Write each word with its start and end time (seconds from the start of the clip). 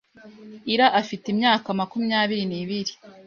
Ira 0.73 0.87
afite 1.01 1.25
imyaka 1.33 1.67
makumyabiri 1.79 2.43
nibiri 2.51 2.93